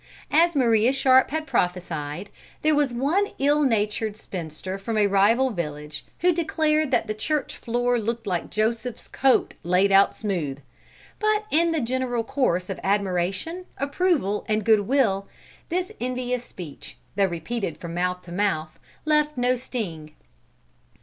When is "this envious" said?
15.69-16.43